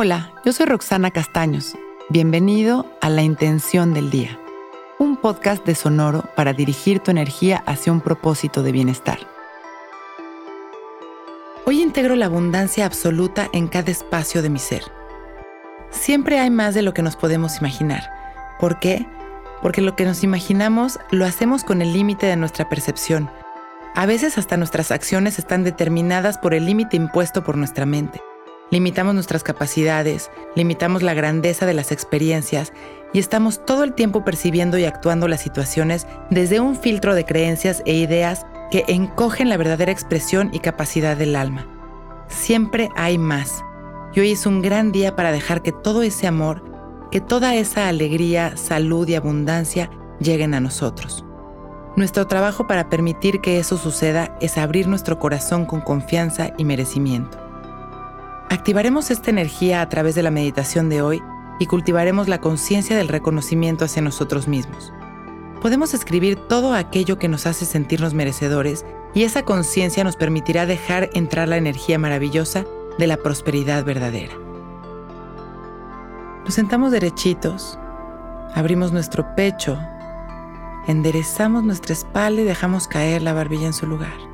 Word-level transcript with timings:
Hola, 0.00 0.30
yo 0.44 0.52
soy 0.52 0.66
Roxana 0.66 1.10
Castaños. 1.10 1.74
Bienvenido 2.08 2.86
a 3.00 3.08
La 3.08 3.22
Intención 3.22 3.94
del 3.94 4.10
Día, 4.10 4.38
un 5.00 5.16
podcast 5.16 5.66
de 5.66 5.74
Sonoro 5.74 6.22
para 6.36 6.52
dirigir 6.52 7.00
tu 7.00 7.10
energía 7.10 7.64
hacia 7.66 7.90
un 7.90 8.00
propósito 8.00 8.62
de 8.62 8.70
bienestar. 8.70 9.18
Hoy 11.66 11.82
integro 11.82 12.14
la 12.14 12.26
abundancia 12.26 12.86
absoluta 12.86 13.48
en 13.52 13.66
cada 13.66 13.90
espacio 13.90 14.40
de 14.40 14.50
mi 14.50 14.60
ser. 14.60 14.84
Siempre 15.90 16.38
hay 16.38 16.50
más 16.50 16.76
de 16.76 16.82
lo 16.82 16.94
que 16.94 17.02
nos 17.02 17.16
podemos 17.16 17.58
imaginar. 17.58 18.08
¿Por 18.60 18.78
qué? 18.78 19.04
Porque 19.62 19.80
lo 19.80 19.96
que 19.96 20.04
nos 20.04 20.22
imaginamos 20.22 21.00
lo 21.10 21.24
hacemos 21.24 21.64
con 21.64 21.82
el 21.82 21.92
límite 21.92 22.26
de 22.26 22.36
nuestra 22.36 22.68
percepción. 22.68 23.28
A 23.96 24.06
veces 24.06 24.38
hasta 24.38 24.56
nuestras 24.58 24.92
acciones 24.92 25.40
están 25.40 25.64
determinadas 25.64 26.38
por 26.38 26.54
el 26.54 26.66
límite 26.66 26.96
impuesto 26.96 27.42
por 27.42 27.56
nuestra 27.56 27.84
mente. 27.84 28.20
Limitamos 28.70 29.14
nuestras 29.14 29.42
capacidades, 29.42 30.30
limitamos 30.54 31.02
la 31.02 31.14
grandeza 31.14 31.64
de 31.64 31.72
las 31.72 31.90
experiencias 31.90 32.72
y 33.14 33.18
estamos 33.18 33.64
todo 33.64 33.82
el 33.82 33.94
tiempo 33.94 34.24
percibiendo 34.24 34.76
y 34.76 34.84
actuando 34.84 35.26
las 35.26 35.40
situaciones 35.40 36.06
desde 36.30 36.60
un 36.60 36.76
filtro 36.76 37.14
de 37.14 37.24
creencias 37.24 37.82
e 37.86 37.94
ideas 37.94 38.46
que 38.70 38.84
encogen 38.88 39.48
la 39.48 39.56
verdadera 39.56 39.90
expresión 39.90 40.50
y 40.52 40.58
capacidad 40.58 41.16
del 41.16 41.34
alma. 41.34 41.66
Siempre 42.28 42.90
hay 42.94 43.16
más. 43.16 43.64
Y 44.14 44.20
hoy 44.20 44.32
es 44.32 44.44
un 44.44 44.60
gran 44.60 44.92
día 44.92 45.16
para 45.16 45.32
dejar 45.32 45.62
que 45.62 45.72
todo 45.72 46.02
ese 46.02 46.26
amor, 46.26 46.62
que 47.10 47.22
toda 47.22 47.54
esa 47.54 47.88
alegría, 47.88 48.58
salud 48.58 49.08
y 49.08 49.14
abundancia 49.14 49.90
lleguen 50.20 50.52
a 50.52 50.60
nosotros. 50.60 51.24
Nuestro 51.96 52.26
trabajo 52.26 52.66
para 52.66 52.90
permitir 52.90 53.40
que 53.40 53.58
eso 53.58 53.78
suceda 53.78 54.36
es 54.42 54.58
abrir 54.58 54.88
nuestro 54.88 55.18
corazón 55.18 55.64
con 55.64 55.80
confianza 55.80 56.52
y 56.58 56.64
merecimiento. 56.64 57.47
Activaremos 58.50 59.10
esta 59.10 59.30
energía 59.30 59.82
a 59.82 59.88
través 59.90 60.14
de 60.14 60.22
la 60.22 60.30
meditación 60.30 60.88
de 60.88 61.02
hoy 61.02 61.22
y 61.58 61.66
cultivaremos 61.66 62.28
la 62.28 62.40
conciencia 62.40 62.96
del 62.96 63.08
reconocimiento 63.08 63.84
hacia 63.84 64.00
nosotros 64.00 64.48
mismos. 64.48 64.90
Podemos 65.60 65.92
escribir 65.92 66.36
todo 66.36 66.72
aquello 66.72 67.18
que 67.18 67.28
nos 67.28 67.46
hace 67.46 67.66
sentirnos 67.66 68.14
merecedores 68.14 68.86
y 69.12 69.24
esa 69.24 69.44
conciencia 69.44 70.02
nos 70.02 70.16
permitirá 70.16 70.64
dejar 70.64 71.10
entrar 71.12 71.48
la 71.48 71.58
energía 71.58 71.98
maravillosa 71.98 72.64
de 72.98 73.06
la 73.06 73.18
prosperidad 73.18 73.84
verdadera. 73.84 74.34
Nos 76.44 76.54
sentamos 76.54 76.90
derechitos, 76.90 77.78
abrimos 78.54 78.92
nuestro 78.92 79.34
pecho, 79.34 79.78
enderezamos 80.86 81.64
nuestra 81.64 81.92
espalda 81.92 82.40
y 82.40 82.44
dejamos 82.44 82.88
caer 82.88 83.20
la 83.20 83.34
barbilla 83.34 83.66
en 83.66 83.74
su 83.74 83.86
lugar 83.86 84.27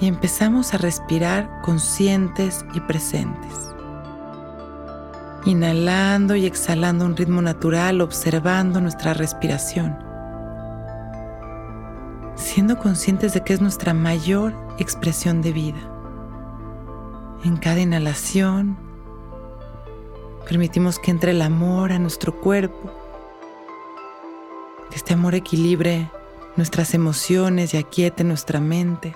y 0.00 0.06
empezamos 0.06 0.74
a 0.74 0.78
respirar 0.78 1.60
conscientes 1.62 2.64
y 2.74 2.80
presentes. 2.80 3.54
Inhalando 5.44 6.34
y 6.34 6.44
exhalando 6.44 7.04
un 7.04 7.16
ritmo 7.16 7.40
natural, 7.40 8.00
observando 8.00 8.80
nuestra 8.80 9.14
respiración. 9.14 9.96
Siendo 12.34 12.78
conscientes 12.78 13.32
de 13.32 13.42
que 13.42 13.54
es 13.54 13.60
nuestra 13.60 13.94
mayor 13.94 14.54
expresión 14.78 15.40
de 15.40 15.52
vida. 15.52 15.78
En 17.44 17.56
cada 17.56 17.80
inhalación, 17.80 18.76
permitimos 20.48 20.98
que 20.98 21.10
entre 21.10 21.30
el 21.30 21.42
amor 21.42 21.92
a 21.92 21.98
nuestro 21.98 22.40
cuerpo, 22.40 22.90
que 24.90 24.96
este 24.96 25.14
amor 25.14 25.34
equilibre 25.34 26.10
nuestras 26.56 26.94
emociones 26.94 27.74
y 27.74 27.76
aquiete 27.76 28.24
nuestra 28.24 28.60
mente. 28.60 29.14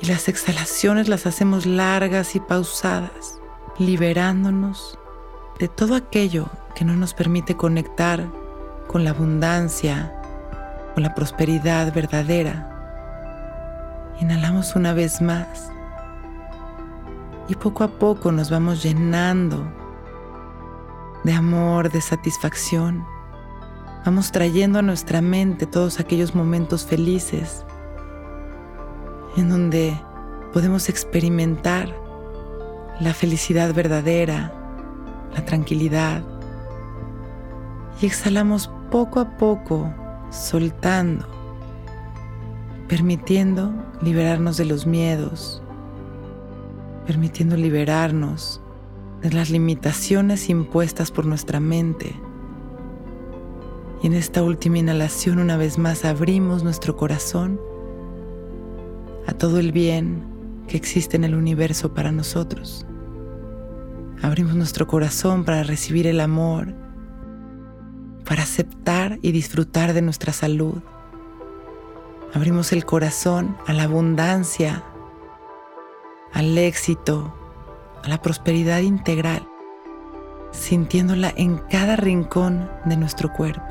Y 0.00 0.06
las 0.06 0.28
exhalaciones 0.28 1.08
las 1.08 1.26
hacemos 1.26 1.66
largas 1.66 2.36
y 2.36 2.40
pausadas, 2.40 3.40
liberándonos 3.78 4.98
de 5.58 5.68
todo 5.68 5.94
aquello 5.94 6.48
que 6.74 6.84
no 6.84 6.94
nos 6.94 7.14
permite 7.14 7.56
conectar 7.56 8.28
con 8.86 9.04
la 9.04 9.10
abundancia, 9.10 10.12
con 10.94 11.02
la 11.02 11.14
prosperidad 11.14 11.92
verdadera. 11.94 12.72
Inhalamos 14.20 14.76
una 14.76 14.92
vez 14.92 15.20
más 15.20 15.70
y 17.48 17.54
poco 17.54 17.84
a 17.84 17.88
poco 17.88 18.32
nos 18.32 18.50
vamos 18.50 18.82
llenando 18.82 19.66
de 21.24 21.32
amor, 21.32 21.90
de 21.90 22.00
satisfacción. 22.00 23.04
Vamos 24.04 24.30
trayendo 24.30 24.78
a 24.78 24.82
nuestra 24.82 25.20
mente 25.20 25.66
todos 25.66 25.98
aquellos 25.98 26.34
momentos 26.34 26.84
felices 26.84 27.64
en 29.36 29.50
donde 29.50 30.00
podemos 30.52 30.88
experimentar 30.88 31.94
la 33.00 33.12
felicidad 33.12 33.74
verdadera, 33.74 34.52
la 35.34 35.44
tranquilidad. 35.44 36.22
Y 38.00 38.06
exhalamos 38.06 38.70
poco 38.90 39.20
a 39.20 39.36
poco, 39.36 39.92
soltando, 40.30 41.26
permitiendo 42.88 43.72
liberarnos 44.00 44.56
de 44.56 44.64
los 44.64 44.86
miedos, 44.86 45.62
permitiendo 47.06 47.56
liberarnos 47.56 48.60
de 49.22 49.32
las 49.32 49.50
limitaciones 49.50 50.48
impuestas 50.48 51.10
por 51.10 51.26
nuestra 51.26 51.60
mente. 51.60 52.14
Y 54.02 54.06
en 54.06 54.14
esta 54.14 54.42
última 54.42 54.78
inhalación 54.78 55.38
una 55.38 55.56
vez 55.56 55.78
más 55.78 56.04
abrimos 56.04 56.62
nuestro 56.62 56.96
corazón 56.96 57.60
a 59.26 59.32
todo 59.34 59.58
el 59.58 59.72
bien 59.72 60.22
que 60.68 60.76
existe 60.76 61.16
en 61.16 61.24
el 61.24 61.34
universo 61.34 61.94
para 61.94 62.12
nosotros. 62.12 62.86
Abrimos 64.22 64.54
nuestro 64.54 64.86
corazón 64.86 65.44
para 65.44 65.62
recibir 65.62 66.06
el 66.06 66.20
amor, 66.20 66.74
para 68.24 68.42
aceptar 68.42 69.18
y 69.22 69.32
disfrutar 69.32 69.92
de 69.92 70.02
nuestra 70.02 70.32
salud. 70.32 70.82
Abrimos 72.34 72.72
el 72.72 72.84
corazón 72.84 73.56
a 73.66 73.72
la 73.72 73.84
abundancia, 73.84 74.82
al 76.32 76.56
éxito, 76.58 77.34
a 78.02 78.08
la 78.08 78.20
prosperidad 78.20 78.80
integral, 78.80 79.46
sintiéndola 80.50 81.32
en 81.36 81.58
cada 81.58 81.96
rincón 81.96 82.68
de 82.84 82.96
nuestro 82.96 83.32
cuerpo. 83.32 83.62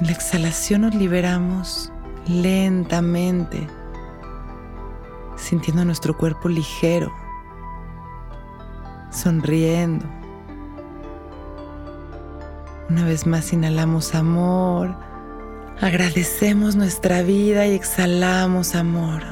En 0.00 0.06
la 0.06 0.12
exhalación 0.12 0.82
nos 0.82 0.94
liberamos 0.94 1.92
lentamente, 2.26 3.66
sintiendo 5.36 5.84
nuestro 5.84 6.16
cuerpo 6.16 6.48
ligero, 6.48 7.12
sonriendo. 9.10 10.06
Una 12.90 13.04
vez 13.04 13.26
más 13.26 13.52
inhalamos 13.52 14.14
amor, 14.14 14.94
agradecemos 15.80 16.76
nuestra 16.76 17.22
vida 17.22 17.66
y 17.66 17.74
exhalamos 17.74 18.74
amor. 18.74 19.22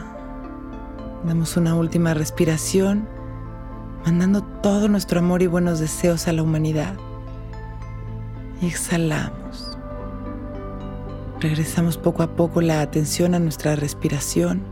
Damos 1.25 1.57
una 1.57 1.75
última 1.75 2.15
respiración, 2.15 3.07
mandando 4.05 4.43
todo 4.43 4.89
nuestro 4.89 5.21
amor 5.21 5.43
y 5.43 5.47
buenos 5.47 5.79
deseos 5.79 6.27
a 6.27 6.33
la 6.33 6.43
humanidad. 6.43 6.95
Y 8.61 8.67
exhalamos. 8.67 9.72
Regresamos 11.43 11.99
poco 11.99 12.23
a 12.23 12.37
poco 12.37 12.61
la 12.61 12.83
atención 12.83 13.35
a 13.35 13.41
nuestra 13.41 13.75
respiración 13.75 14.63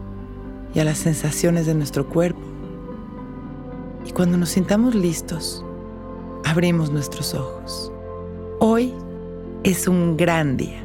y 0.73 0.79
a 0.79 0.85
las 0.85 0.99
sensaciones 0.99 1.67
de 1.67 1.75
nuestro 1.75 2.09
cuerpo. 2.09 2.43
Y 4.07 4.13
cuando 4.13 4.39
nos 4.39 4.51
sintamos 4.51 4.95
listos, 4.95 5.65
abrimos 6.45 6.93
nuestros 6.93 7.35
ojos. 7.35 7.91
Hoy 8.61 8.95
es 9.65 9.89
un 9.89 10.17
gran 10.17 10.57
día. 10.57 10.85